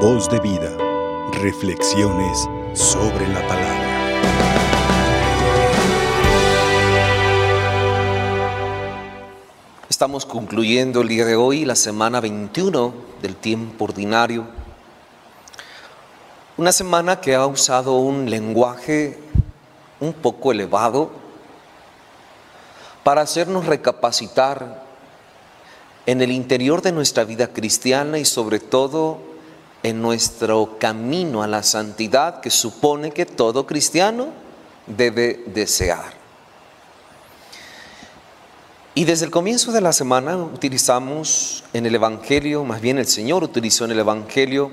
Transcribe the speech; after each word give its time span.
Voz 0.00 0.28
de 0.28 0.38
vida. 0.40 0.76
Reflexiones 1.40 2.46
sobre 2.74 3.26
la 3.28 3.40
palabra. 3.48 3.86
Estamos 9.88 10.26
concluyendo 10.26 11.00
el 11.00 11.08
día 11.08 11.24
de 11.24 11.34
hoy 11.34 11.64
la 11.64 11.74
semana 11.76 12.20
21 12.20 12.92
del 13.22 13.36
tiempo 13.36 13.86
ordinario. 13.86 14.44
Una 16.58 16.72
semana 16.72 17.22
que 17.22 17.34
ha 17.34 17.46
usado 17.46 17.96
un 17.96 18.28
lenguaje 18.28 19.18
un 19.98 20.12
poco 20.12 20.52
elevado 20.52 21.10
para 23.02 23.22
hacernos 23.22 23.64
recapacitar 23.64 24.84
en 26.04 26.20
el 26.20 26.30
interior 26.32 26.82
de 26.82 26.92
nuestra 26.92 27.24
vida 27.24 27.48
cristiana 27.48 28.18
y 28.18 28.26
sobre 28.26 28.60
todo 28.60 29.35
en 29.86 30.02
nuestro 30.02 30.78
camino 30.80 31.44
a 31.44 31.46
la 31.46 31.62
santidad 31.62 32.40
que 32.40 32.50
supone 32.50 33.12
que 33.12 33.24
todo 33.24 33.68
cristiano 33.68 34.30
debe 34.84 35.44
desear. 35.46 36.12
Y 38.96 39.04
desde 39.04 39.26
el 39.26 39.30
comienzo 39.30 39.70
de 39.70 39.80
la 39.80 39.92
semana 39.92 40.36
utilizamos 40.38 41.62
en 41.72 41.86
el 41.86 41.94
Evangelio, 41.94 42.64
más 42.64 42.80
bien 42.80 42.98
el 42.98 43.06
Señor 43.06 43.44
utilizó 43.44 43.84
en 43.84 43.92
el 43.92 44.00
Evangelio, 44.00 44.72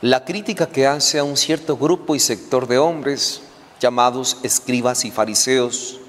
la 0.00 0.24
crítica 0.24 0.66
que 0.66 0.88
hace 0.88 1.20
a 1.20 1.24
un 1.24 1.36
cierto 1.36 1.76
grupo 1.76 2.16
y 2.16 2.18
sector 2.18 2.66
de 2.66 2.78
hombres 2.78 3.40
llamados 3.78 4.38
escribas 4.42 5.04
y 5.04 5.12
fariseos, 5.12 6.00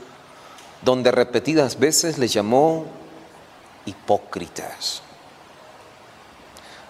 donde 0.81 1.11
repetidas 1.11 1.77
veces 1.77 2.17
les 2.17 2.33
llamó 2.33 2.85
hipócritas, 3.85 5.03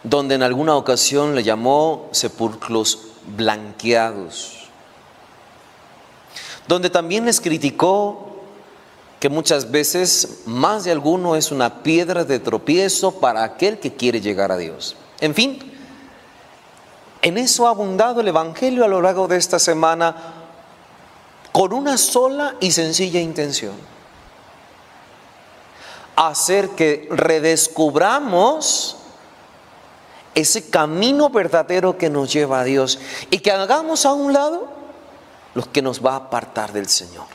donde 0.06 0.36
en 0.36 0.44
alguna 0.44 0.76
ocasión 0.76 1.36
le 1.36 1.44
llamó 1.44 2.08
sepulcros 2.12 3.00
blanqueados, 3.36 4.70
donde 6.68 6.90
también 6.90 7.26
les 7.26 7.42
criticó 7.42 8.36
que 9.20 9.30
muchas 9.30 9.72
veces 9.72 10.44
más 10.46 10.84
de 10.84 10.92
alguno 10.92 11.36
es 11.36 11.52
una 11.52 11.82
piedra 11.82 12.24
de 12.24 12.40
tropiezo 12.40 13.20
para 13.20 13.44
aquel 13.44 13.80
que 13.80 13.96
quiere 13.96 14.22
llegar 14.22 14.52
a 14.52 14.58
Dios. 14.58 14.96
En 15.20 15.34
fin, 15.34 15.58
en 17.24 17.40
eso 17.40 17.66
ha 17.66 17.72
abundado 17.72 18.22
el 18.22 18.28
Evangelio 18.28 18.86
a 18.86 18.88
lo 18.88 19.02
largo 19.02 19.28
de 19.28 19.38
esta 19.38 19.58
semana 19.58 20.16
con 21.52 21.74
una 21.74 21.98
sola 21.98 22.56
y 22.60 22.72
sencilla 22.72 23.20
intención. 23.20 23.74
Hacer 26.16 26.70
que 26.70 27.08
redescubramos 27.10 28.98
ese 30.36 30.70
camino 30.70 31.30
verdadero 31.30 31.98
que 31.98 32.10
nos 32.10 32.32
lleva 32.32 32.60
a 32.60 32.64
Dios 32.66 33.00
y 33.32 33.40
que 33.40 33.52
hagamos 33.52 34.06
a 34.06 34.14
un 34.14 34.34
lado 34.34 34.68
lo 35.54 35.72
que 35.72 35.82
nos 35.82 36.06
va 36.06 36.12
a 36.12 36.18
apartar 36.18 36.74
del 36.74 36.88
Señor. 36.88 37.26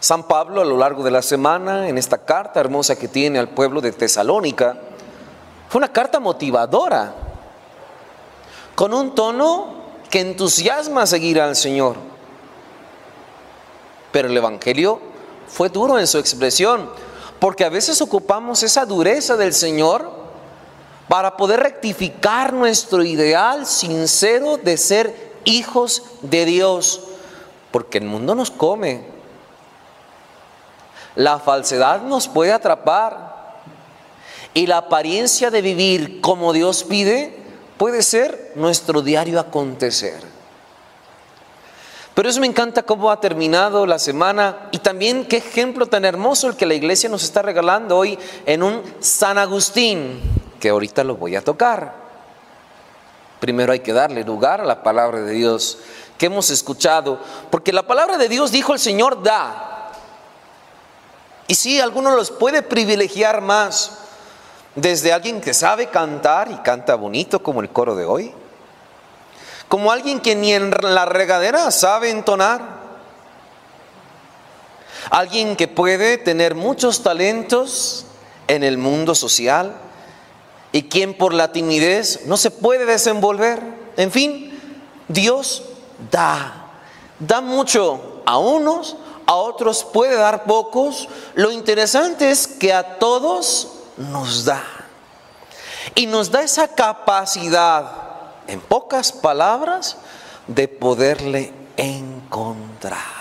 San 0.00 0.28
Pablo 0.28 0.60
a 0.60 0.64
lo 0.64 0.76
largo 0.76 1.02
de 1.02 1.10
la 1.10 1.22
semana, 1.22 1.88
en 1.88 1.98
esta 1.98 2.18
carta 2.18 2.60
hermosa 2.60 2.96
que 2.96 3.08
tiene 3.08 3.40
al 3.40 3.48
pueblo 3.48 3.80
de 3.80 3.90
Tesalónica, 3.90 4.78
fue 5.68 5.80
una 5.80 5.92
carta 5.92 6.20
motivadora, 6.20 7.14
con 8.76 8.94
un 8.94 9.16
tono 9.16 9.74
que 10.08 10.20
entusiasma 10.20 11.02
a 11.02 11.06
seguir 11.06 11.40
al 11.40 11.56
Señor. 11.56 11.96
Pero 14.12 14.28
el 14.28 14.36
Evangelio 14.36 15.00
fue 15.48 15.68
duro 15.68 15.98
en 15.98 16.06
su 16.06 16.18
expresión, 16.18 16.88
porque 17.40 17.64
a 17.64 17.68
veces 17.68 18.00
ocupamos 18.00 18.62
esa 18.62 18.86
dureza 18.86 19.36
del 19.36 19.52
Señor 19.52 20.27
para 21.08 21.36
poder 21.36 21.60
rectificar 21.60 22.52
nuestro 22.52 23.02
ideal 23.02 23.66
sincero 23.66 24.58
de 24.58 24.76
ser 24.76 25.32
hijos 25.44 26.02
de 26.22 26.44
Dios, 26.44 27.00
porque 27.70 27.98
el 27.98 28.04
mundo 28.04 28.34
nos 28.34 28.50
come, 28.50 29.04
la 31.18 31.40
falsedad 31.40 32.02
nos 32.02 32.28
puede 32.28 32.52
atrapar. 32.52 33.36
Y 34.54 34.66
la 34.66 34.78
apariencia 34.78 35.50
de 35.50 35.62
vivir 35.62 36.20
como 36.20 36.52
Dios 36.52 36.84
pide 36.84 37.36
puede 37.76 38.02
ser 38.02 38.52
nuestro 38.54 39.02
diario 39.02 39.38
acontecer. 39.38 40.20
Pero 42.14 42.28
eso 42.28 42.40
me 42.40 42.46
encanta 42.46 42.82
cómo 42.82 43.10
ha 43.10 43.20
terminado 43.20 43.86
la 43.86 43.98
semana 43.98 44.68
y 44.72 44.78
también 44.78 45.24
qué 45.24 45.36
ejemplo 45.36 45.86
tan 45.86 46.04
hermoso 46.04 46.48
el 46.48 46.56
que 46.56 46.66
la 46.66 46.74
iglesia 46.74 47.08
nos 47.08 47.22
está 47.22 47.42
regalando 47.42 47.96
hoy 47.96 48.18
en 48.46 48.62
un 48.62 48.82
San 48.98 49.38
Agustín, 49.38 50.20
que 50.60 50.68
ahorita 50.68 51.04
lo 51.04 51.16
voy 51.16 51.36
a 51.36 51.42
tocar. 51.42 51.94
Primero 53.40 53.72
hay 53.72 53.80
que 53.80 53.92
darle 53.92 54.24
lugar 54.24 54.60
a 54.60 54.64
la 54.64 54.82
palabra 54.82 55.20
de 55.20 55.32
Dios 55.32 55.78
que 56.16 56.26
hemos 56.26 56.50
escuchado, 56.50 57.20
porque 57.50 57.72
la 57.72 57.86
palabra 57.86 58.18
de 58.18 58.28
Dios 58.28 58.50
dijo 58.50 58.72
el 58.72 58.80
Señor 58.80 59.22
da, 59.22 59.92
y 61.46 61.54
sí, 61.54 61.80
algunos 61.80 62.14
los 62.14 62.30
puede 62.30 62.62
privilegiar 62.62 63.40
más, 63.40 63.98
desde 64.74 65.12
alguien 65.12 65.40
que 65.40 65.54
sabe 65.54 65.86
cantar 65.86 66.50
y 66.50 66.56
canta 66.56 66.94
bonito 66.94 67.42
como 67.42 67.62
el 67.62 67.70
coro 67.70 67.94
de 67.94 68.04
hoy, 68.04 68.34
como 69.68 69.92
alguien 69.92 70.20
que 70.20 70.34
ni 70.34 70.52
en 70.52 70.70
la 70.70 71.04
regadera 71.04 71.70
sabe 71.70 72.10
entonar, 72.10 72.60
alguien 75.10 75.56
que 75.56 75.68
puede 75.68 76.18
tener 76.18 76.54
muchos 76.54 77.02
talentos 77.02 78.04
en 78.48 78.64
el 78.64 78.76
mundo 78.76 79.14
social 79.14 79.74
y 80.72 80.84
quien 80.84 81.16
por 81.16 81.32
la 81.32 81.52
timidez 81.52 82.26
no 82.26 82.36
se 82.36 82.50
puede 82.50 82.84
desenvolver. 82.84 83.62
En 83.96 84.10
fin, 84.10 84.58
Dios 85.08 85.62
da, 86.10 86.70
da 87.18 87.40
mucho 87.40 88.22
a 88.26 88.38
unos, 88.38 88.96
a 89.26 89.34
otros 89.34 89.84
puede 89.84 90.14
dar 90.16 90.44
pocos, 90.44 91.08
lo 91.34 91.50
interesante 91.50 92.30
es 92.30 92.46
que 92.46 92.72
a 92.72 92.98
todos 92.98 93.68
nos 93.96 94.44
da. 94.44 94.62
Y 95.94 96.06
nos 96.06 96.30
da 96.30 96.42
esa 96.42 96.68
capacidad, 96.68 97.90
en 98.46 98.60
pocas 98.60 99.12
palabras, 99.12 99.96
de 100.46 100.68
poderle 100.68 101.52
encontrar. 101.76 103.17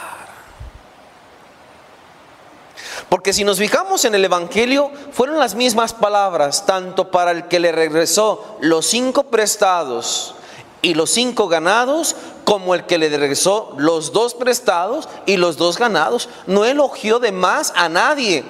Porque 3.10 3.32
si 3.32 3.44
nos 3.44 3.58
fijamos 3.58 4.04
en 4.06 4.16
el 4.16 4.26
Evangelio, 4.26 4.92
fueron 5.12 5.40
las 5.40 5.56
mismas 5.56 5.94
palabras, 5.94 6.66
tanto 6.66 7.10
para 7.10 7.32
el 7.32 7.48
que 7.48 7.60
le 7.60 7.72
regresó 7.72 8.58
los 8.60 8.86
cinco 8.86 9.24
prestados 9.24 10.36
y 10.82 10.94
los 10.94 11.10
cinco 11.10 11.48
ganados, 11.48 12.16
como 12.44 12.76
el 12.76 12.86
que 12.86 12.98
le 12.98 13.10
regresó 13.10 13.74
los 13.78 14.12
dos 14.12 14.34
prestados 14.34 15.08
y 15.26 15.38
los 15.38 15.58
dos 15.58 15.78
ganados. 15.78 16.30
No 16.48 16.66
elogió 16.66 17.20
de 17.20 17.32
más 17.32 17.74
a 17.76 17.88
nadie, 17.88 18.44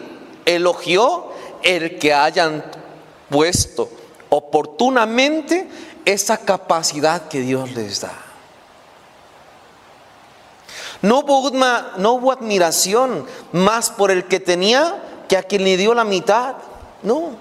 elogió 0.45 1.27
el 1.61 1.99
que 1.99 2.13
hayan 2.13 2.63
puesto 3.29 3.89
oportunamente 4.29 5.69
esa 6.05 6.37
capacidad 6.37 7.27
que 7.27 7.41
Dios 7.41 7.71
les 7.71 8.01
da. 8.01 8.26
No 11.01 11.19
hubo, 11.19 12.31
admiración 12.31 13.25
más 13.51 13.89
por 13.89 14.11
el 14.11 14.25
que 14.25 14.39
tenía 14.39 15.03
que 15.27 15.37
a 15.37 15.43
quien 15.43 15.63
le 15.63 15.77
dio 15.77 15.93
la 15.93 16.03
mitad. 16.03 16.55
No. 17.03 17.31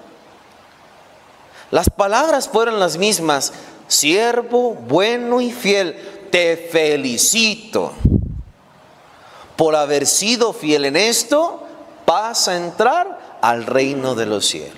Las 1.71 1.89
palabras 1.89 2.47
fueron 2.47 2.79
las 2.79 2.97
mismas. 2.97 3.53
Siervo 3.87 4.73
bueno 4.73 5.41
y 5.41 5.51
fiel 5.51 6.27
te 6.31 6.69
felicito 6.71 7.93
por 9.57 9.75
haber 9.75 10.05
sido 10.05 10.53
fiel 10.53 10.85
en 10.85 10.95
esto, 10.95 11.63
vas 12.05 12.47
a 12.47 12.55
entrar 12.55 13.39
al 13.41 13.65
reino 13.65 14.15
de 14.15 14.27
los 14.27 14.45
cielos. 14.45 14.77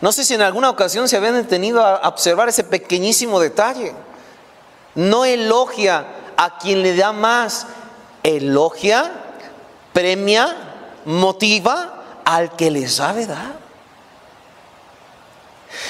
No 0.00 0.12
sé 0.12 0.24
si 0.24 0.34
en 0.34 0.42
alguna 0.42 0.70
ocasión 0.70 1.08
se 1.08 1.16
habían 1.16 1.34
detenido 1.34 1.84
a 1.84 2.08
observar 2.08 2.48
ese 2.48 2.64
pequeñísimo 2.64 3.38
detalle. 3.40 3.92
No 4.94 5.24
elogia 5.24 6.06
a 6.36 6.58
quien 6.58 6.82
le 6.82 6.94
da 6.96 7.12
más, 7.12 7.66
elogia, 8.22 9.10
premia, 9.92 10.56
motiva 11.04 12.20
al 12.24 12.56
que 12.56 12.70
le 12.70 12.88
sabe 12.88 13.26
dar. 13.26 13.62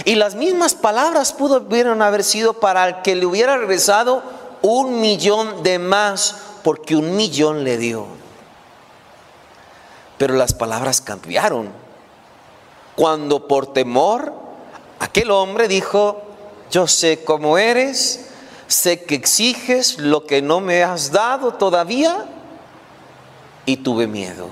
Y 0.04 0.14
las 0.14 0.34
mismas 0.34 0.74
palabras 0.74 1.32
pudieron 1.32 2.02
haber 2.02 2.24
sido 2.24 2.54
para 2.54 2.86
el 2.88 3.02
que 3.02 3.14
le 3.14 3.26
hubiera 3.26 3.56
regresado 3.56 4.22
un 4.62 5.00
millón 5.00 5.62
de 5.62 5.78
más, 5.78 6.36
porque 6.62 6.96
un 6.96 7.16
millón 7.16 7.64
le 7.64 7.76
dio. 7.78 8.06
Pero 10.18 10.34
las 10.34 10.54
palabras 10.54 11.00
cambiaron. 11.00 11.70
Cuando 12.94 13.48
por 13.48 13.72
temor, 13.72 14.32
aquel 15.00 15.30
hombre 15.30 15.66
dijo, 15.66 16.22
yo 16.70 16.86
sé 16.86 17.24
cómo 17.24 17.58
eres, 17.58 18.28
sé 18.72 19.04
que 19.04 19.14
exiges 19.14 19.98
lo 19.98 20.26
que 20.26 20.42
no 20.42 20.60
me 20.60 20.82
has 20.82 21.12
dado 21.12 21.54
todavía, 21.54 22.26
y 23.64 23.76
tuve 23.76 24.06
miedo. 24.06 24.48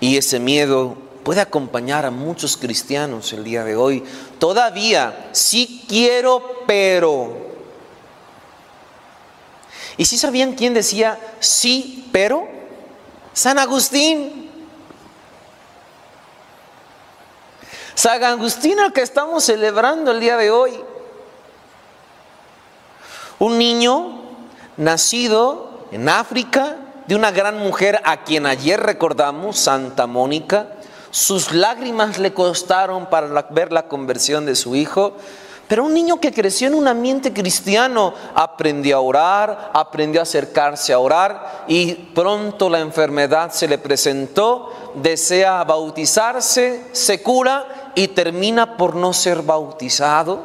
Y 0.00 0.16
ese 0.16 0.40
miedo 0.40 0.96
puede 1.22 1.40
acompañar 1.40 2.06
a 2.06 2.10
muchos 2.10 2.56
cristianos 2.56 3.32
el 3.32 3.44
día 3.44 3.64
de 3.64 3.76
hoy. 3.76 4.02
Todavía, 4.38 5.28
sí 5.32 5.84
quiero, 5.88 6.64
pero... 6.66 7.50
¿Y 9.96 10.06
si 10.06 10.16
sabían 10.16 10.54
quién 10.54 10.72
decía 10.72 11.20
sí, 11.40 12.08
pero? 12.10 12.48
San 13.34 13.58
Agustín. 13.58 14.49
San 18.00 18.24
Agustín 18.24 18.78
el 18.78 18.94
que 18.94 19.02
estamos 19.02 19.44
celebrando 19.44 20.10
el 20.10 20.20
día 20.20 20.38
de 20.38 20.50
hoy. 20.50 20.72
Un 23.38 23.58
niño 23.58 24.22
nacido 24.78 25.68
en 25.92 26.08
África 26.08 26.76
de 27.06 27.14
una 27.14 27.30
gran 27.30 27.58
mujer 27.58 28.00
a 28.06 28.24
quien 28.24 28.46
ayer 28.46 28.80
recordamos, 28.80 29.58
Santa 29.58 30.06
Mónica. 30.06 30.68
Sus 31.10 31.52
lágrimas 31.52 32.18
le 32.18 32.32
costaron 32.32 33.04
para 33.10 33.46
ver 33.50 33.70
la 33.70 33.86
conversión 33.86 34.46
de 34.46 34.56
su 34.56 34.74
hijo. 34.76 35.12
Pero 35.68 35.84
un 35.84 35.92
niño 35.92 36.18
que 36.18 36.32
creció 36.32 36.68
en 36.68 36.74
un 36.74 36.88
ambiente 36.88 37.34
cristiano 37.34 38.14
aprendió 38.34 38.96
a 38.96 39.00
orar, 39.00 39.70
aprendió 39.74 40.20
a 40.20 40.24
acercarse 40.24 40.94
a 40.94 40.98
orar 40.98 41.66
y 41.68 41.94
pronto 41.94 42.68
la 42.70 42.80
enfermedad 42.80 43.52
se 43.52 43.68
le 43.68 43.78
presentó, 43.78 44.72
desea 44.94 45.62
bautizarse, 45.62 46.86
se 46.90 47.22
cura 47.22 47.79
y 47.94 48.08
termina 48.08 48.76
por 48.76 48.94
no 48.94 49.12
ser 49.12 49.42
bautizado. 49.42 50.44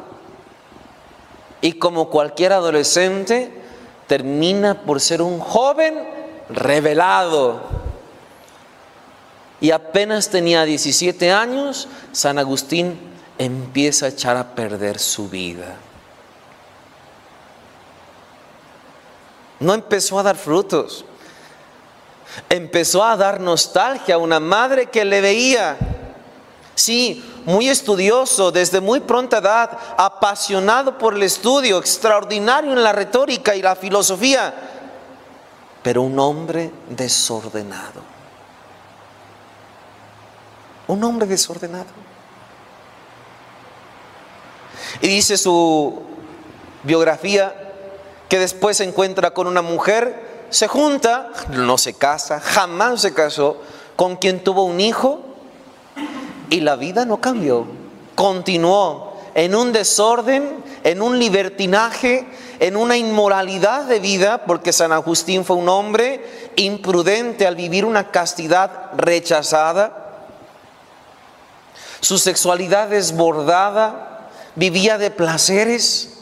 Y 1.60 1.74
como 1.74 2.10
cualquier 2.10 2.52
adolescente, 2.52 3.52
termina 4.06 4.82
por 4.82 5.00
ser 5.00 5.22
un 5.22 5.40
joven 5.40 6.06
revelado. 6.48 7.62
Y 9.60 9.70
apenas 9.70 10.28
tenía 10.28 10.64
17 10.64 11.32
años, 11.32 11.88
San 12.12 12.38
Agustín 12.38 12.98
empieza 13.38 14.06
a 14.06 14.08
echar 14.10 14.36
a 14.36 14.54
perder 14.54 14.98
su 14.98 15.28
vida. 15.28 15.76
No 19.58 19.72
empezó 19.72 20.18
a 20.18 20.22
dar 20.22 20.36
frutos. 20.36 21.04
Empezó 22.50 23.02
a 23.02 23.16
dar 23.16 23.40
nostalgia 23.40 24.16
a 24.16 24.18
una 24.18 24.40
madre 24.40 24.86
que 24.86 25.04
le 25.04 25.20
veía. 25.20 25.76
Sí, 26.76 27.24
muy 27.46 27.70
estudioso, 27.70 28.52
desde 28.52 28.82
muy 28.82 29.00
pronta 29.00 29.38
edad, 29.38 29.78
apasionado 29.96 30.98
por 30.98 31.14
el 31.14 31.22
estudio, 31.22 31.78
extraordinario 31.78 32.74
en 32.74 32.82
la 32.82 32.92
retórica 32.92 33.56
y 33.56 33.62
la 33.62 33.74
filosofía, 33.74 34.54
pero 35.82 36.02
un 36.02 36.18
hombre 36.18 36.70
desordenado. 36.90 38.02
Un 40.86 41.02
hombre 41.02 41.26
desordenado. 41.26 41.86
Y 45.00 45.08
dice 45.08 45.38
su 45.38 46.02
biografía 46.82 47.72
que 48.28 48.38
después 48.38 48.76
se 48.76 48.84
encuentra 48.84 49.30
con 49.30 49.46
una 49.46 49.62
mujer, 49.62 50.46
se 50.50 50.68
junta, 50.68 51.30
no 51.52 51.78
se 51.78 51.94
casa, 51.94 52.38
jamás 52.38 53.00
se 53.00 53.14
casó, 53.14 53.62
con 53.96 54.16
quien 54.16 54.44
tuvo 54.44 54.64
un 54.64 54.78
hijo 54.78 55.35
y 56.50 56.60
la 56.60 56.76
vida 56.76 57.04
no 57.04 57.20
cambió. 57.20 57.66
Continuó 58.14 59.16
en 59.34 59.54
un 59.54 59.72
desorden, 59.72 60.64
en 60.82 61.02
un 61.02 61.18
libertinaje, 61.18 62.26
en 62.58 62.76
una 62.76 62.96
inmoralidad 62.96 63.84
de 63.84 64.00
vida, 64.00 64.44
porque 64.46 64.72
San 64.72 64.92
Agustín 64.92 65.44
fue 65.44 65.56
un 65.56 65.68
hombre 65.68 66.24
imprudente 66.56 67.46
al 67.46 67.54
vivir 67.54 67.84
una 67.84 68.10
castidad 68.10 68.92
rechazada. 68.96 70.24
Su 72.00 72.18
sexualidad 72.18 72.88
desbordada, 72.88 74.30
vivía 74.54 74.96
de 74.96 75.10
placeres 75.10 76.16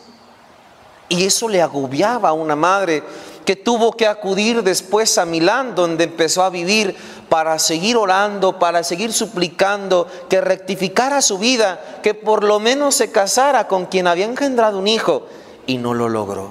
y 1.08 1.24
eso 1.24 1.48
le 1.48 1.62
agobiaba 1.62 2.30
a 2.30 2.32
una 2.32 2.56
madre 2.56 3.02
que 3.44 3.56
tuvo 3.56 3.92
que 3.92 4.06
acudir 4.06 4.62
después 4.62 5.18
a 5.18 5.24
Milán, 5.24 5.74
donde 5.74 6.04
empezó 6.04 6.42
a 6.42 6.50
vivir 6.50 6.96
para 7.28 7.58
seguir 7.58 7.96
orando, 7.96 8.58
para 8.58 8.82
seguir 8.82 9.12
suplicando 9.12 10.08
que 10.28 10.40
rectificara 10.40 11.20
su 11.20 11.38
vida, 11.38 12.00
que 12.02 12.14
por 12.14 12.44
lo 12.44 12.60
menos 12.60 12.94
se 12.94 13.10
casara 13.10 13.68
con 13.68 13.86
quien 13.86 14.06
había 14.06 14.24
engendrado 14.24 14.78
un 14.78 14.88
hijo, 14.88 15.26
y 15.66 15.78
no 15.78 15.94
lo 15.94 16.08
logró. 16.08 16.50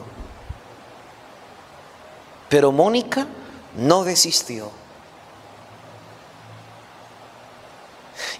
Pero 2.49 2.71
Mónica 2.71 3.27
no 3.75 4.03
desistió. 4.03 4.69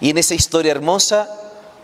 Y 0.00 0.10
en 0.10 0.18
esa 0.18 0.34
historia 0.34 0.72
hermosa 0.72 1.28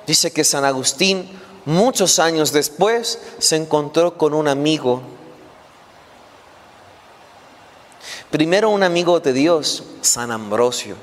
dice 0.07 0.33
que 0.33 0.45
San 0.45 0.65
Agustín 0.65 1.29
muchos 1.65 2.19
años 2.19 2.53
después 2.53 3.19
se 3.39 3.57
encontró 3.57 4.17
con 4.17 4.35
un 4.35 4.49
amigo. 4.49 5.03
Primero 8.31 8.71
un 8.71 8.83
amigo 8.83 9.21
de 9.21 9.33
Dios, 9.33 9.83
San 10.03 10.31
Ambrosio, 10.31 10.97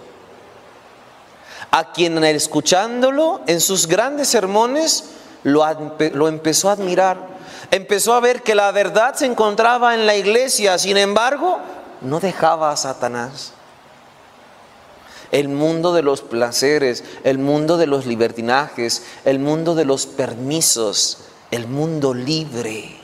a 1.72 1.92
quien 1.92 2.24
escuchándolo 2.24 3.42
en 3.48 3.60
sus 3.60 3.88
grandes 3.88 4.30
sermones 4.30 5.12
lo, 5.44 6.28
empezó 6.28 6.70
a 6.70 6.74
admirar. 6.74 7.38
Empezó 7.70 8.14
a 8.14 8.20
ver 8.22 8.44
que 8.44 8.56
la 8.56 8.72
verdad 8.72 9.16
se 9.16 9.26
encontraba 9.26 9.94
en 9.94 10.06
la 10.06 10.16
iglesia, 10.16 10.78
sin 10.78 10.96
embargo, 10.98 11.60
no 12.02 12.20
dejaba 12.20 12.72
a 12.72 12.78
Satanás 12.78 13.54
el 15.32 15.50
mundo 15.50 15.94
de 15.94 16.04
los 16.04 16.22
placeres, 16.22 17.04
el 17.24 17.38
mundo 17.38 17.78
de 17.78 17.88
los 17.88 18.06
libertinajes, 18.06 19.04
el 19.26 19.40
mundo 19.40 19.76
de 19.76 19.86
los 19.86 20.06
permisos, 20.06 21.20
el 21.52 21.68
mundo 21.68 22.14
libre. 22.14 22.97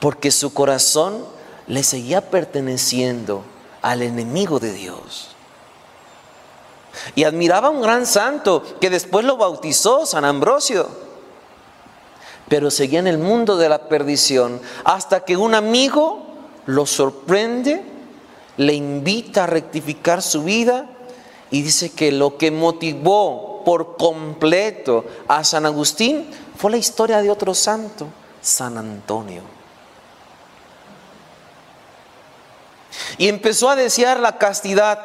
Porque 0.00 0.30
su 0.30 0.52
corazón 0.52 1.24
le 1.66 1.82
seguía 1.82 2.30
perteneciendo 2.30 3.42
al 3.82 4.02
enemigo 4.02 4.58
de 4.60 4.72
Dios. 4.72 5.30
Y 7.14 7.24
admiraba 7.24 7.68
a 7.68 7.70
un 7.70 7.82
gran 7.82 8.06
santo 8.06 8.62
que 8.80 8.90
después 8.90 9.24
lo 9.24 9.36
bautizó, 9.36 10.06
San 10.06 10.24
Ambrosio. 10.24 10.88
Pero 12.48 12.70
seguía 12.70 12.98
en 12.98 13.06
el 13.06 13.18
mundo 13.18 13.56
de 13.56 13.68
la 13.68 13.88
perdición 13.88 14.60
hasta 14.84 15.24
que 15.24 15.36
un 15.36 15.54
amigo 15.54 16.26
lo 16.66 16.86
sorprende 16.86 17.82
le 18.58 18.74
invita 18.74 19.44
a 19.44 19.46
rectificar 19.46 20.20
su 20.20 20.42
vida 20.42 20.86
y 21.50 21.62
dice 21.62 21.90
que 21.90 22.12
lo 22.12 22.36
que 22.36 22.50
motivó 22.50 23.62
por 23.64 23.96
completo 23.96 25.04
a 25.28 25.44
San 25.44 25.64
Agustín 25.64 26.28
fue 26.56 26.72
la 26.72 26.76
historia 26.76 27.22
de 27.22 27.30
otro 27.30 27.54
santo, 27.54 28.08
San 28.42 28.76
Antonio. 28.76 29.57
Y 33.16 33.28
empezó 33.28 33.70
a 33.70 33.76
desear 33.76 34.20
la 34.20 34.38
castidad, 34.38 35.04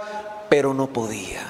pero 0.50 0.74
no 0.74 0.88
podía. 0.88 1.46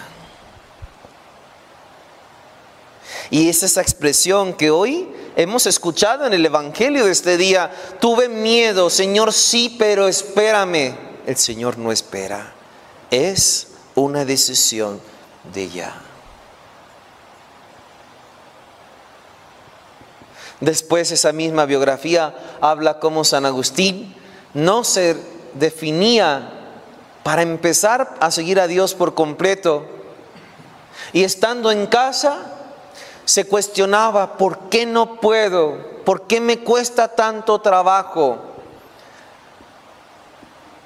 Y 3.30 3.50
es 3.50 3.64
esa 3.64 3.82
expresión 3.82 4.54
que 4.54 4.70
hoy 4.70 5.10
hemos 5.36 5.66
escuchado 5.66 6.26
en 6.26 6.34
el 6.34 6.46
Evangelio 6.46 7.06
de 7.06 7.12
este 7.12 7.38
día. 7.38 7.72
Tuve 8.00 8.30
miedo, 8.30 8.90
Señor, 8.90 9.34
sí, 9.34 9.76
pero 9.80 10.08
espérame 10.08 10.96
el 11.26 11.38
Señor 11.38 11.78
no 11.78 11.92
espera. 11.92 12.54
Es 13.10 13.68
una 13.96 14.26
decisión 14.26 15.02
de 15.54 15.70
ya. 15.70 16.02
Después 20.60 21.12
esa 21.12 21.34
misma 21.34 21.66
biografía 21.66 22.34
habla 22.62 23.00
como 23.00 23.24
San 23.26 23.46
Agustín 23.46 24.16
no 24.54 24.84
se 24.84 25.18
definía 25.54 26.50
para 27.24 27.42
empezar 27.42 28.16
a 28.20 28.32
seguir 28.32 28.60
a 28.60 28.68
Dios 28.68 28.94
por 28.94 29.14
completo. 29.14 29.86
Y 31.14 31.24
estando 31.24 31.72
en 31.72 31.88
casa, 31.88 32.40
se 33.26 33.46
cuestionaba, 33.46 34.38
¿por 34.38 34.70
qué 34.70 34.86
no 34.86 35.20
puedo? 35.20 35.78
¿Por 36.04 36.28
qué 36.28 36.42
me 36.42 36.60
cuesta 36.60 37.08
tanto 37.08 37.62
trabajo? 37.62 38.40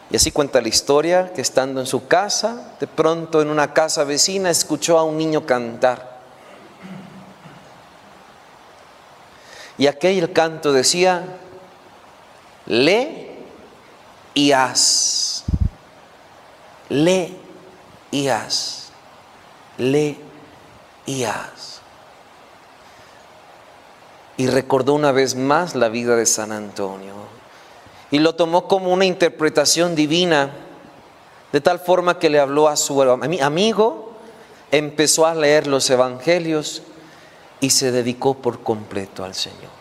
Y 0.10 0.16
así 0.16 0.32
cuenta 0.32 0.62
la 0.62 0.70
historia 0.70 1.34
que 1.34 1.42
estando 1.42 1.82
en 1.82 1.88
su 1.88 2.08
casa, 2.08 2.76
de 2.80 2.88
pronto 2.88 3.42
en 3.42 3.50
una 3.50 3.74
casa 3.74 4.04
vecina 4.04 4.50
escuchó 4.50 4.98
a 4.98 5.04
un 5.04 5.18
niño 5.18 5.46
cantar. 5.46 6.18
Y 9.78 9.88
aquel 9.88 10.32
canto 10.32 10.72
decía, 10.72 11.26
lee 12.66 13.26
lee 19.77 20.17
y 21.06 21.24
haz. 21.24 21.82
Y 24.38 24.48
recordó 24.48 24.94
una 24.94 25.12
vez 25.12 25.36
más 25.36 25.74
la 25.74 25.89
vida 25.89 26.15
de 26.15 26.27
San 26.27 26.51
Antonio 26.51 27.13
y 28.12 28.20
lo 28.20 28.36
tomó 28.36 28.67
como 28.67 28.94
una 28.94 29.06
interpretación 29.06 29.96
divina 29.96 30.51
De 31.51 31.62
tal 31.62 31.79
forma 31.79 32.20
que 32.20 32.29
le 32.29 32.39
habló 32.39 32.67
a 32.67 32.75
su 32.75 33.01
amigo, 33.01 34.12
empezó 34.70 35.25
a 35.25 35.34
leer 35.34 35.65
los 35.65 35.89
evangelios 35.89 36.84
y 37.62 37.70
se 37.70 37.91
dedicó 37.91 38.36
por 38.36 38.62
completo 38.62 39.24
al 39.24 39.34
Señor. 39.34 39.76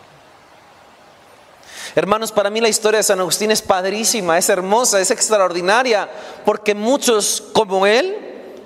Hermanos, 1.97 2.31
para 2.31 2.51
mí 2.51 2.61
la 2.61 2.69
historia 2.69 2.99
de 2.99 3.03
San 3.03 3.19
Agustín 3.19 3.49
es 3.49 3.63
padrísima, 3.63 4.37
es 4.37 4.49
hermosa, 4.49 4.99
es 4.99 5.09
extraordinaria, 5.09 6.07
porque 6.45 6.75
muchos 6.75 7.43
como 7.53 7.87
él 7.87 8.15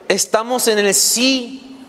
estamos 0.09 0.67
en 0.67 0.79
el 0.79 0.93
sí, 0.93 1.79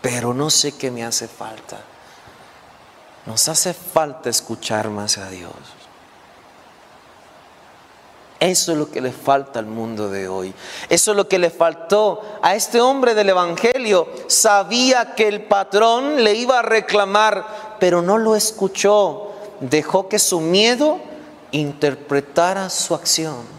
pero 0.00 0.32
no 0.32 0.50
sé 0.50 0.76
qué 0.76 0.92
me 0.92 1.04
hace 1.04 1.26
falta. 1.26 1.80
Nos 3.26 3.48
hace 3.48 3.74
falta 3.74 4.30
escuchar 4.30 4.88
más 4.88 5.18
a 5.18 5.28
Dios. 5.30 5.50
Eso 8.38 8.70
es 8.70 8.78
lo 8.78 8.92
que 8.92 9.00
le 9.00 9.10
falta 9.10 9.58
al 9.58 9.66
mundo 9.66 10.08
de 10.10 10.28
hoy. 10.28 10.54
Eso 10.88 11.10
es 11.10 11.16
lo 11.16 11.26
que 11.26 11.40
le 11.40 11.50
faltó 11.50 12.38
a 12.40 12.54
este 12.54 12.80
hombre 12.80 13.16
del 13.16 13.30
Evangelio. 13.30 14.06
Sabía 14.28 15.16
que 15.16 15.26
el 15.26 15.42
patrón 15.42 16.22
le 16.22 16.34
iba 16.34 16.60
a 16.60 16.62
reclamar, 16.62 17.76
pero 17.80 18.00
no 18.00 18.16
lo 18.16 18.36
escuchó. 18.36 19.24
Dejó 19.60 20.08
que 20.08 20.18
su 20.18 20.40
miedo 20.40 21.00
interpretara 21.52 22.70
su 22.70 22.94
acción. 22.94 23.58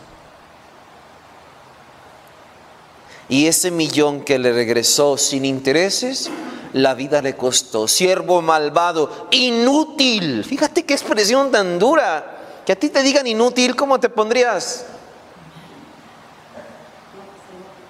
Y 3.28 3.48
ese 3.48 3.70
millón 3.70 4.22
que 4.22 4.40
le 4.40 4.52
regresó 4.52 5.18
sin 5.18 5.46
intereses, 5.46 6.30
la 6.74 6.96
vida 6.96 7.22
le 7.22 7.36
costó. 7.36 7.88
Siervo 7.88 8.42
malvado, 8.42 9.28
inútil. 9.32 10.44
Fíjate 10.44 10.84
qué 10.84 10.94
expresión 10.94 11.52
tan 11.52 11.78
dura 11.78 12.38
que 12.66 12.74
a 12.74 12.76
ti 12.76 12.90
te 12.90 13.02
digan 13.02 13.26
inútil, 13.28 13.76
¿cómo 13.76 14.00
te 14.00 14.10
pondrías? 14.10 14.86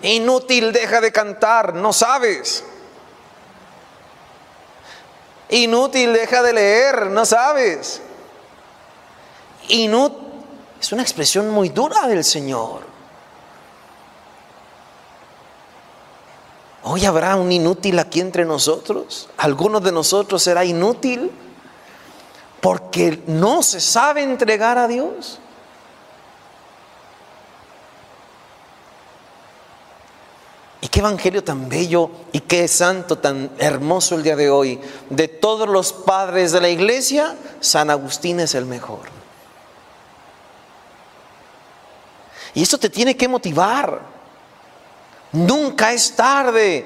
Inútil, 0.01 0.71
deja 0.71 1.01
de 1.01 1.11
cantar, 1.11 1.73
no 1.73 1.91
sabes. 1.91 2.63
Inútil, 5.49 6.13
deja 6.13 6.41
de 6.43 6.53
leer, 6.53 7.07
no 7.07 7.25
sabes. 7.25 8.01
Inútil, 9.69 10.27
es 10.79 10.91
una 10.91 11.01
expresión 11.01 11.49
muy 11.49 11.69
dura 11.69 12.07
del 12.07 12.23
Señor. 12.23 12.81
Hoy 16.83 17.05
habrá 17.05 17.35
un 17.35 17.51
inútil 17.51 17.99
aquí 17.99 18.21
entre 18.21 18.45
nosotros. 18.45 19.29
¿Alguno 19.37 19.79
de 19.79 19.91
nosotros 19.91 20.41
será 20.41 20.63
inútil? 20.63 21.31
porque 22.61 23.21
no 23.27 23.63
se 23.63 23.79
sabe 23.79 24.23
entregar 24.23 24.77
a 24.77 24.87
Dios. 24.87 25.39
Qué 30.89 31.00
evangelio 31.00 31.43
tan 31.43 31.69
bello 31.69 32.10
y 32.31 32.39
qué 32.41 32.67
santo 32.67 33.17
tan 33.17 33.51
hermoso 33.58 34.15
el 34.15 34.24
día 34.24 34.36
de 34.36 34.50
hoy. 34.50 34.79
De 35.10 35.27
todos 35.27 35.67
los 35.67 35.93
padres 35.93 36.51
de 36.51 36.62
la 36.62 36.69
iglesia, 36.69 37.36
San 37.60 37.89
Agustín 37.89 38.39
es 38.39 38.55
el 38.55 38.65
mejor. 38.65 39.01
Y 42.53 42.63
esto 42.63 42.77
te 42.77 42.89
tiene 42.89 43.15
que 43.15 43.27
motivar. 43.27 44.01
Nunca 45.31 45.93
es 45.93 46.15
tarde. 46.15 46.86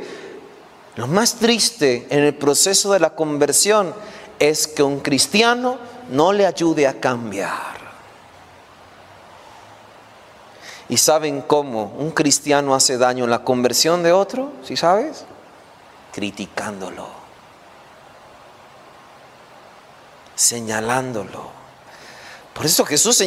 Lo 0.95 1.07
más 1.07 1.35
triste 1.35 2.05
en 2.09 2.23
el 2.23 2.35
proceso 2.35 2.91
de 2.91 2.99
la 2.99 3.15
conversión 3.15 3.93
es 4.37 4.67
que 4.67 4.83
un 4.83 4.99
cristiano 4.99 5.77
no 6.09 6.33
le 6.33 6.45
ayude 6.45 6.87
a 6.87 6.99
cambiar. 6.99 7.82
¿Y 10.89 10.97
saben 10.97 11.41
cómo 11.41 11.93
un 11.97 12.11
cristiano 12.11 12.75
hace 12.75 12.97
daño 12.97 13.23
en 13.23 13.29
la 13.29 13.43
conversión 13.43 14.03
de 14.03 14.11
otro? 14.11 14.51
¿Sí 14.63 14.75
sabes? 14.75 15.25
Criticándolo, 16.11 17.07
señalándolo. 20.35 21.51
Por 22.53 22.65
eso 22.65 22.85
Jesús 22.85 23.23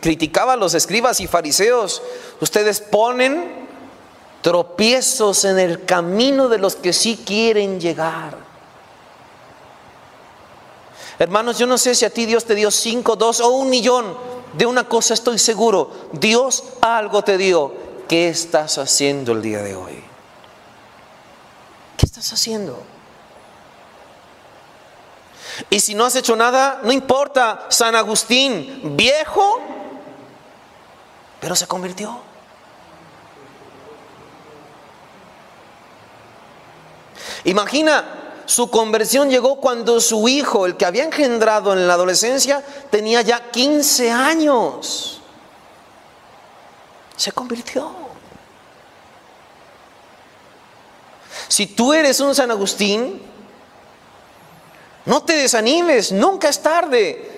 criticaba 0.00 0.52
a 0.52 0.56
los 0.56 0.74
escribas 0.74 1.18
y 1.20 1.26
fariseos. 1.26 2.02
Ustedes 2.40 2.80
ponen 2.80 3.66
tropiezos 4.42 5.44
en 5.44 5.58
el 5.58 5.84
camino 5.84 6.48
de 6.48 6.58
los 6.58 6.76
que 6.76 6.92
sí 6.92 7.20
quieren 7.26 7.80
llegar. 7.80 8.36
Hermanos, 11.18 11.58
yo 11.58 11.66
no 11.66 11.78
sé 11.78 11.94
si 11.94 12.04
a 12.04 12.10
ti 12.10 12.26
Dios 12.26 12.44
te 12.44 12.54
dio 12.54 12.70
cinco, 12.70 13.16
dos 13.16 13.40
o 13.40 13.48
un 13.48 13.70
millón. 13.70 14.16
De 14.54 14.66
una 14.66 14.84
cosa 14.84 15.14
estoy 15.14 15.38
seguro, 15.38 15.90
Dios 16.12 16.62
algo 16.80 17.22
te 17.22 17.36
dio. 17.36 17.72
¿Qué 18.08 18.28
estás 18.28 18.78
haciendo 18.78 19.32
el 19.32 19.42
día 19.42 19.62
de 19.62 19.74
hoy? 19.74 20.02
¿Qué 21.96 22.06
estás 22.06 22.32
haciendo? 22.32 22.80
Y 25.70 25.80
si 25.80 25.94
no 25.94 26.04
has 26.04 26.14
hecho 26.16 26.36
nada, 26.36 26.80
no 26.82 26.92
importa, 26.92 27.66
San 27.68 27.94
Agustín, 27.94 28.96
viejo, 28.96 29.60
pero 31.40 31.56
se 31.56 31.66
convirtió. 31.66 32.20
Imagina 37.44 38.23
su 38.46 38.70
conversión 38.70 39.30
llegó 39.30 39.56
cuando 39.56 40.00
su 40.00 40.28
hijo, 40.28 40.66
el 40.66 40.76
que 40.76 40.84
había 40.84 41.04
engendrado 41.04 41.72
en 41.72 41.86
la 41.86 41.94
adolescencia, 41.94 42.62
tenía 42.90 43.22
ya 43.22 43.50
15 43.50 44.10
años. 44.10 45.20
Se 47.16 47.32
convirtió. 47.32 47.90
Si 51.48 51.66
tú 51.66 51.92
eres 51.92 52.20
un 52.20 52.34
San 52.34 52.50
Agustín, 52.50 53.20
no 55.06 55.22
te 55.22 55.34
desanimes, 55.34 56.12
nunca 56.12 56.48
es 56.48 56.60
tarde. 56.60 57.30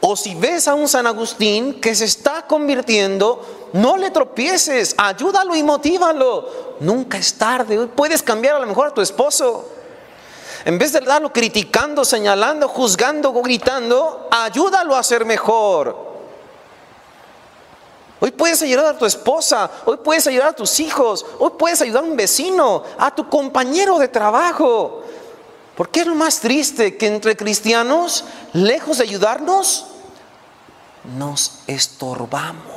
O 0.00 0.14
si 0.14 0.34
ves 0.34 0.68
a 0.68 0.74
un 0.74 0.88
San 0.88 1.06
Agustín 1.06 1.80
que 1.80 1.94
se 1.94 2.04
está 2.04 2.46
convirtiendo, 2.46 3.70
no 3.72 3.96
le 3.96 4.10
tropieces, 4.10 4.94
ayúdalo 4.98 5.56
y 5.56 5.62
motívalo. 5.62 6.76
Nunca 6.80 7.18
es 7.18 7.34
tarde. 7.34 7.86
Puedes 7.88 8.22
cambiar 8.22 8.56
a 8.56 8.60
lo 8.60 8.66
mejor 8.66 8.88
a 8.88 8.94
tu 8.94 9.00
esposo. 9.00 9.75
En 10.66 10.78
vez 10.78 10.92
de 10.92 10.98
darlo 10.98 11.32
criticando, 11.32 12.04
señalando, 12.04 12.66
juzgando, 12.66 13.32
gritando, 13.34 14.28
ayúdalo 14.32 14.96
a 14.96 15.02
ser 15.04 15.24
mejor. 15.24 15.96
Hoy 18.18 18.32
puedes 18.32 18.60
ayudar 18.62 18.86
a 18.86 18.98
tu 18.98 19.06
esposa, 19.06 19.70
hoy 19.84 19.98
puedes 19.98 20.26
ayudar 20.26 20.48
a 20.48 20.52
tus 20.52 20.80
hijos, 20.80 21.24
hoy 21.38 21.52
puedes 21.56 21.80
ayudar 21.82 22.02
a 22.02 22.06
un 22.08 22.16
vecino, 22.16 22.82
a 22.98 23.14
tu 23.14 23.28
compañero 23.28 23.96
de 24.00 24.08
trabajo. 24.08 25.04
Porque 25.76 26.00
es 26.00 26.06
lo 26.08 26.16
más 26.16 26.40
triste 26.40 26.96
que 26.96 27.06
entre 27.06 27.36
cristianos, 27.36 28.24
lejos 28.52 28.98
de 28.98 29.04
ayudarnos, 29.04 29.86
nos 31.16 31.60
estorbamos. 31.68 32.75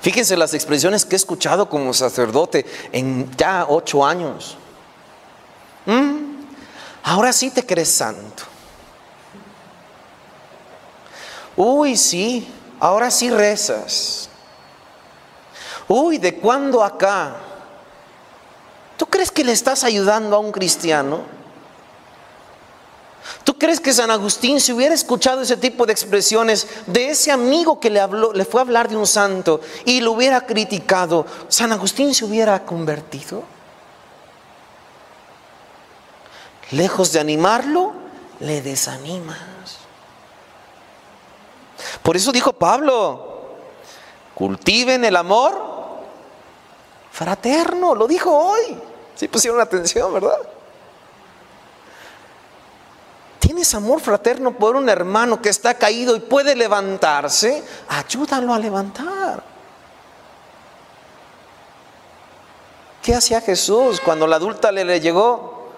Fíjense 0.00 0.36
las 0.36 0.54
expresiones 0.54 1.04
que 1.04 1.14
he 1.14 1.18
escuchado 1.18 1.68
como 1.68 1.92
sacerdote 1.92 2.64
en 2.92 3.30
ya 3.36 3.66
ocho 3.68 4.04
años. 4.04 4.56
Mm, 5.84 6.44
ahora 7.02 7.32
sí 7.32 7.50
te 7.50 7.64
crees 7.64 7.90
santo. 7.90 8.44
Uy, 11.56 11.96
sí, 11.96 12.46
ahora 12.80 13.10
sí 13.10 13.30
rezas. 13.30 14.28
Uy, 15.88 16.18
¿de 16.18 16.34
cuándo 16.36 16.82
acá? 16.82 17.36
¿Tú 18.96 19.06
crees 19.06 19.30
que 19.30 19.44
le 19.44 19.52
estás 19.52 19.84
ayudando 19.84 20.36
a 20.36 20.38
un 20.38 20.52
cristiano? 20.52 21.35
¿Tú 23.56 23.60
crees 23.60 23.80
que 23.80 23.94
San 23.94 24.10
Agustín, 24.10 24.60
si 24.60 24.70
hubiera 24.70 24.94
escuchado 24.94 25.40
ese 25.40 25.56
tipo 25.56 25.86
de 25.86 25.92
expresiones 25.94 26.66
de 26.86 27.08
ese 27.08 27.32
amigo 27.32 27.80
que 27.80 27.88
le, 27.88 28.00
habló, 28.00 28.34
le 28.34 28.44
fue 28.44 28.60
a 28.60 28.64
hablar 28.64 28.86
de 28.90 28.98
un 28.98 29.06
santo 29.06 29.62
y 29.86 30.02
lo 30.02 30.12
hubiera 30.12 30.44
criticado, 30.44 31.24
San 31.48 31.72
Agustín 31.72 32.14
se 32.14 32.26
hubiera 32.26 32.66
convertido? 32.66 33.44
Lejos 36.72 37.14
de 37.14 37.20
animarlo, 37.20 37.94
le 38.40 38.60
desanimas. 38.60 39.38
Por 42.02 42.14
eso 42.14 42.32
dijo 42.32 42.52
Pablo, 42.52 43.54
cultiven 44.34 45.02
el 45.02 45.16
amor 45.16 45.58
fraterno, 47.10 47.94
lo 47.94 48.06
dijo 48.06 48.36
hoy. 48.36 48.76
Si 49.14 49.28
pusieron 49.28 49.62
atención, 49.62 50.12
¿verdad? 50.12 50.55
Tienes 53.46 53.72
amor 53.76 54.00
fraterno 54.00 54.50
por 54.50 54.74
un 54.74 54.88
hermano 54.88 55.40
que 55.40 55.50
está 55.50 55.74
caído 55.74 56.16
y 56.16 56.20
puede 56.20 56.56
levantarse, 56.56 57.62
ayúdalo 57.88 58.52
a 58.52 58.58
levantar. 58.58 59.40
¿Qué 63.00 63.14
hacía 63.14 63.40
Jesús 63.40 64.00
cuando 64.00 64.26
la 64.26 64.34
adulta 64.34 64.72
le, 64.72 64.84
le 64.84 65.00
llegó 65.00 65.68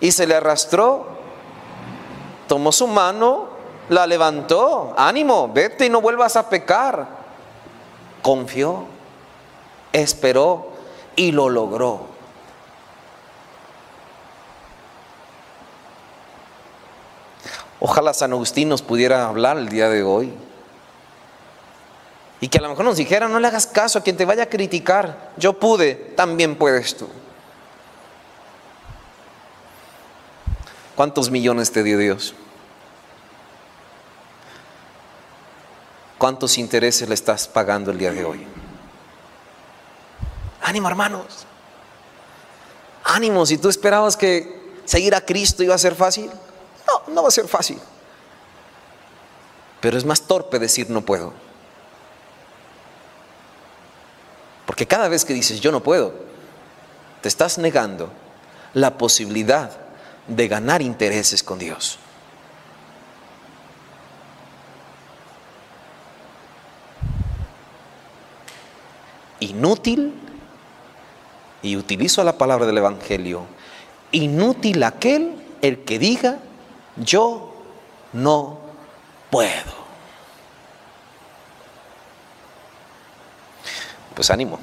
y 0.00 0.12
se 0.12 0.26
le 0.26 0.34
arrastró? 0.34 1.06
Tomó 2.46 2.72
su 2.72 2.86
mano 2.86 3.48
la 3.88 4.06
levantó. 4.06 4.92
Ánimo, 4.98 5.48
vete 5.48 5.86
y 5.86 5.88
no 5.88 6.02
vuelvas 6.02 6.36
a 6.36 6.46
pecar. 6.50 7.08
Confió, 8.20 8.84
esperó 9.94 10.72
y 11.16 11.32
lo 11.32 11.48
logró. 11.48 12.17
Ojalá 17.98 18.14
San 18.14 18.30
Agustín 18.30 18.68
nos 18.68 18.80
pudiera 18.80 19.26
hablar 19.26 19.58
el 19.58 19.68
día 19.68 19.88
de 19.88 20.04
hoy. 20.04 20.32
Y 22.40 22.46
que 22.46 22.58
a 22.58 22.60
lo 22.60 22.68
mejor 22.68 22.84
nos 22.84 22.96
dijera, 22.96 23.26
no 23.26 23.40
le 23.40 23.48
hagas 23.48 23.66
caso 23.66 23.98
a 23.98 24.02
quien 24.04 24.16
te 24.16 24.24
vaya 24.24 24.44
a 24.44 24.48
criticar. 24.48 25.32
Yo 25.36 25.58
pude, 25.58 25.96
también 26.16 26.54
puedes 26.54 26.96
tú. 26.96 27.08
¿Cuántos 30.94 31.28
millones 31.28 31.72
te 31.72 31.82
dio 31.82 31.98
Dios? 31.98 32.36
¿Cuántos 36.18 36.56
intereses 36.56 37.08
le 37.08 37.16
estás 37.16 37.48
pagando 37.48 37.90
el 37.90 37.98
día 37.98 38.12
de 38.12 38.24
hoy? 38.24 38.46
Ánimo, 40.62 40.86
hermanos. 40.86 41.46
Ánimo, 43.02 43.44
si 43.44 43.58
tú 43.58 43.68
esperabas 43.68 44.16
que 44.16 44.76
seguir 44.84 45.16
a 45.16 45.20
Cristo 45.20 45.64
iba 45.64 45.74
a 45.74 45.78
ser 45.78 45.96
fácil. 45.96 46.30
No, 47.08 47.22
va 47.22 47.28
a 47.28 47.32
ser 47.32 47.48
fácil. 47.48 47.78
Pero 49.80 49.96
es 49.96 50.04
más 50.04 50.22
torpe 50.22 50.58
decir 50.58 50.90
no 50.90 51.02
puedo. 51.02 51.32
Porque 54.66 54.86
cada 54.86 55.08
vez 55.08 55.24
que 55.24 55.34
dices 55.34 55.60
yo 55.60 55.72
no 55.72 55.82
puedo, 55.82 56.12
te 57.22 57.28
estás 57.28 57.58
negando 57.58 58.10
la 58.74 58.98
posibilidad 58.98 59.70
de 60.26 60.48
ganar 60.48 60.82
intereses 60.82 61.42
con 61.42 61.58
Dios. 61.58 61.98
Inútil, 69.40 70.14
y 71.62 71.76
utilizo 71.76 72.22
la 72.24 72.38
palabra 72.38 72.66
del 72.66 72.78
Evangelio, 72.78 73.46
inútil 74.12 74.82
aquel 74.82 75.36
el 75.62 75.84
que 75.84 75.98
diga 75.98 76.38
yo 76.98 77.54
no 78.12 78.58
puedo. 79.30 79.78
Pues 84.14 84.30
ánimo. 84.30 84.58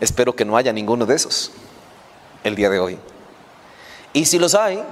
Espero 0.00 0.34
que 0.34 0.44
no 0.44 0.56
haya 0.56 0.72
ninguno 0.72 1.06
de 1.06 1.14
esos 1.14 1.50
el 2.44 2.54
día 2.54 2.70
de 2.70 2.78
hoy. 2.78 2.98
Y 4.12 4.24
si 4.26 4.38
los 4.38 4.54
hay, 4.54 4.82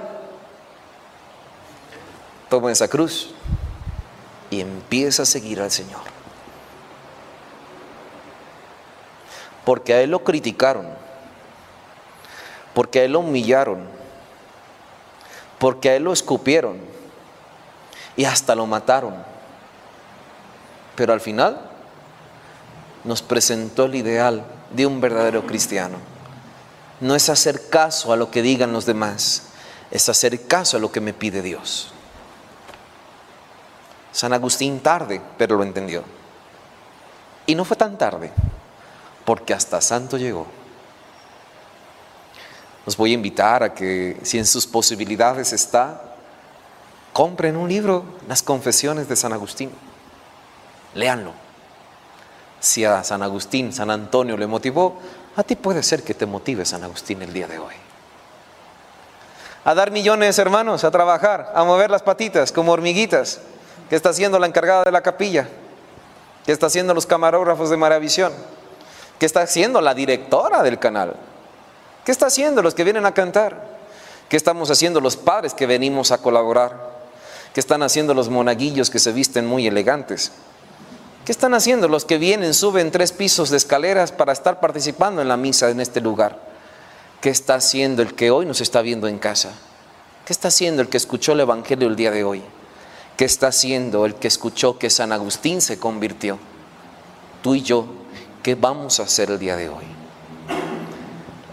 toma 2.49 2.71
esa 2.71 2.87
cruz 2.87 3.33
y 4.49 4.61
empieza 4.61 5.23
a 5.23 5.25
seguir 5.25 5.61
al 5.61 5.71
Señor. 5.71 6.01
Porque 9.63 9.93
a 9.93 10.01
Él 10.01 10.11
lo 10.11 10.23
criticaron, 10.23 10.87
porque 12.73 12.99
a 12.99 13.03
Él 13.05 13.13
lo 13.13 13.19
humillaron, 13.19 13.87
porque 15.59 15.89
a 15.89 15.95
Él 15.95 16.03
lo 16.03 16.13
escupieron 16.13 16.77
y 18.15 18.25
hasta 18.25 18.55
lo 18.55 18.65
mataron. 18.65 19.15
Pero 20.95 21.13
al 21.13 21.21
final 21.21 21.59
nos 23.03 23.21
presentó 23.21 23.85
el 23.85 23.95
ideal 23.95 24.45
de 24.71 24.85
un 24.85 25.01
verdadero 25.01 25.45
cristiano. 25.45 25.97
No 27.01 27.15
es 27.15 27.29
hacer 27.29 27.69
caso 27.69 28.13
a 28.13 28.17
lo 28.17 28.31
que 28.31 28.41
digan 28.41 28.73
los 28.73 28.85
demás, 28.85 29.49
es 29.91 30.07
hacer 30.09 30.47
caso 30.47 30.77
a 30.77 30.79
lo 30.79 30.91
que 30.91 31.01
me 31.01 31.13
pide 31.13 31.41
Dios. 31.41 31.91
San 34.11 34.31
Agustín 34.31 34.79
tarde, 34.79 35.21
pero 35.37 35.57
lo 35.57 35.63
entendió. 35.63 36.03
Y 37.45 37.55
no 37.55 37.65
fue 37.65 37.75
tan 37.75 37.97
tarde, 37.97 38.31
porque 39.25 39.53
hasta 39.53 39.81
santo 39.81 40.17
llegó. 40.17 40.47
Os 42.85 42.97
voy 42.97 43.11
a 43.11 43.15
invitar 43.15 43.63
a 43.63 43.73
que, 43.73 44.17
si 44.23 44.37
en 44.37 44.45
sus 44.45 44.67
posibilidades 44.67 45.53
está, 45.53 46.15
compren 47.13 47.57
un 47.57 47.67
libro, 47.67 48.03
Las 48.27 48.43
Confesiones 48.43 49.09
de 49.09 49.15
San 49.15 49.33
Agustín. 49.33 49.71
Léanlo 50.93 51.45
si 52.65 52.83
a 52.83 53.03
San 53.03 53.21
Agustín, 53.21 53.71
San 53.71 53.91
Antonio 53.91 54.35
le 54.35 54.47
motivó, 54.47 54.99
a 55.35 55.43
ti 55.43 55.55
puede 55.55 55.83
ser 55.83 56.03
que 56.03 56.15
te 56.15 56.25
motive 56.25 56.65
San 56.65 56.83
Agustín 56.83 57.21
el 57.21 57.31
día 57.31 57.47
de 57.47 57.59
hoy. 57.59 57.75
A 59.63 59.75
dar 59.75 59.91
millones, 59.91 60.37
hermanos, 60.39 60.83
a 60.83 60.91
trabajar, 60.91 61.51
a 61.53 61.63
mover 61.63 61.91
las 61.91 62.01
patitas 62.01 62.51
como 62.51 62.71
hormiguitas, 62.71 63.39
que 63.89 63.95
está 63.95 64.09
haciendo 64.09 64.39
la 64.39 64.47
encargada 64.47 64.83
de 64.83 64.91
la 64.91 65.01
capilla, 65.01 65.47
que 66.43 66.51
está 66.51 66.65
haciendo 66.65 66.95
los 66.95 67.05
camarógrafos 67.05 67.69
de 67.69 67.77
Maravisión, 67.77 68.33
que 69.19 69.27
está 69.27 69.41
haciendo 69.41 69.79
la 69.79 69.93
directora 69.93 70.63
del 70.63 70.79
canal, 70.79 71.15
¿qué 72.05 72.11
está 72.11 72.27
haciendo 72.27 72.61
los 72.61 72.73
que 72.73 72.85
vienen 72.85 73.05
a 73.05 73.13
cantar? 73.13 73.75
¿Qué 74.29 74.37
estamos 74.37 74.71
haciendo 74.71 75.01
los 75.01 75.17
padres 75.17 75.53
que 75.53 75.65
venimos 75.65 76.11
a 76.11 76.19
colaborar? 76.19 76.95
¿Qué 77.53 77.59
están 77.59 77.83
haciendo 77.83 78.13
los 78.13 78.29
monaguillos 78.29 78.89
que 78.89 78.99
se 78.99 79.11
visten 79.11 79.45
muy 79.45 79.67
elegantes? 79.67 80.31
¿Qué 81.25 81.31
están 81.31 81.53
haciendo 81.53 81.87
los 81.87 82.05
que 82.05 82.17
vienen, 82.17 82.53
suben 82.53 82.91
tres 82.91 83.11
pisos 83.11 83.49
de 83.49 83.57
escaleras 83.57 84.11
para 84.11 84.33
estar 84.33 84.59
participando 84.59 85.21
en 85.21 85.27
la 85.27 85.37
misa 85.37 85.69
en 85.69 85.79
este 85.79 85.99
lugar? 86.01 86.39
¿Qué 87.21 87.29
está 87.29 87.55
haciendo 87.55 88.01
el 88.01 88.13
que 88.13 88.29
hoy 88.29 88.45
nos 88.45 88.61
está 88.61 88.81
viendo 88.81 89.07
en 89.07 89.17
casa? 89.17 89.51
¿Qué 90.25 90.33
está 90.33 90.49
haciendo 90.49 90.81
el 90.81 90.89
que 90.89 90.97
escuchó 90.97 91.31
el 91.31 91.39
Evangelio 91.39 91.87
el 91.87 91.95
día 91.95 92.11
de 92.11 92.23
hoy? 92.23 92.43
¿Qué 93.17 93.25
está 93.25 93.47
haciendo 93.47 94.05
el 94.05 94.15
que 94.15 94.27
escuchó 94.27 94.77
que 94.77 94.89
San 94.89 95.11
Agustín 95.11 95.61
se 95.61 95.79
convirtió? 95.79 96.37
Tú 97.41 97.55
y 97.55 97.61
yo, 97.61 97.85
¿qué 98.43 98.55
vamos 98.55 98.99
a 98.99 99.03
hacer 99.03 99.31
el 99.31 99.39
día 99.39 99.55
de 99.55 99.69
hoy? 99.69 100.04